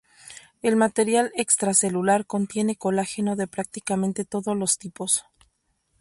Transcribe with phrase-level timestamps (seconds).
[0.63, 5.25] El material extracelular contiene colágeno de prácticamente todos los tipos.